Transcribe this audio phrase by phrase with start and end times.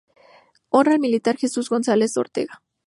[0.69, 2.63] Honra al militar Jesús González Ortega.